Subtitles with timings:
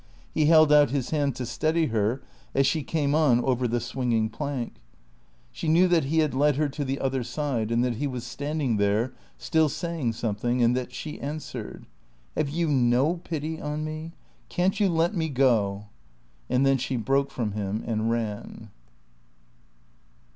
[0.33, 2.23] He held out his hand to steady her
[2.55, 4.81] as she came on over the swinging plank.
[5.51, 8.23] She knew that he had led her to the other side, and that he was
[8.23, 11.85] standing there, still saying something, and that she answered.
[12.35, 14.13] "Have you no pity on me?
[14.49, 15.85] Can't you let me go?"
[16.49, 18.71] And then she broke from him and ran.